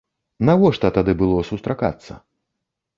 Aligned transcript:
Навошта 0.49 0.91
тады 0.97 1.17
было 1.21 1.47
сустракацца? 1.53 2.21